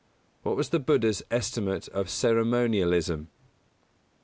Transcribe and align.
_What 0.43 0.55
was 0.55 0.69
the 0.69 0.79
Buddha's 0.79 1.21
estimate 1.29 1.87
of 1.89 2.09
ceremonialism? 2.09 3.27